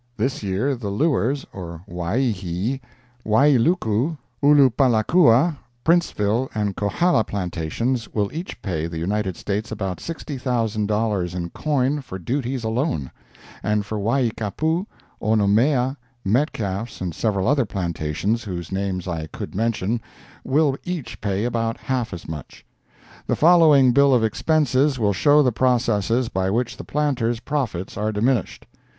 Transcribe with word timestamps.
This 0.17 0.41
year 0.41 0.75
the 0.75 0.89
Lewers 0.89 1.45
(or 1.53 1.83
Waihee), 1.87 2.79
Wailuku, 3.23 4.17
Ulupalakua, 4.41 5.57
Princeville 5.85 6.49
and 6.55 6.75
Kohala 6.75 7.23
plantations 7.23 8.11
will 8.11 8.33
each 8.33 8.59
pay 8.63 8.87
the 8.87 8.97
United 8.97 9.37
States 9.37 9.71
about 9.71 9.99
$60,000 9.99 11.35
in 11.35 11.49
coin 11.51 12.01
for 12.01 12.17
duties 12.17 12.63
alone; 12.63 13.11
and 13.61 13.83
the 13.83 13.99
Waikapu, 13.99 14.87
Onomea, 15.21 15.95
Metcalf's 16.25 16.99
and 16.99 17.13
several 17.13 17.47
other 17.47 17.65
plantations 17.67 18.43
whose 18.45 18.71
names 18.71 19.07
I 19.07 19.27
could 19.27 19.53
mention 19.53 20.01
will 20.43 20.79
each 20.83 21.21
pay 21.21 21.45
about 21.45 21.77
half 21.77 22.11
as 22.11 22.27
much. 22.27 22.65
The 23.27 23.35
following 23.35 23.91
bill 23.91 24.15
of 24.15 24.23
expenses 24.23 24.97
will 24.97 25.13
show 25.13 25.43
the 25.43 25.51
processes 25.51 26.27
by 26.27 26.49
which 26.49 26.77
the 26.77 26.83
planter's 26.83 27.39
profits 27.39 27.97
are 27.97 28.11
diminished. 28.11 28.65